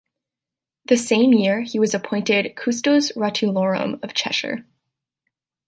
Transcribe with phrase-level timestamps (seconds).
[0.85, 4.65] The same year he was appointed Custos Rotulorum of Cheshire.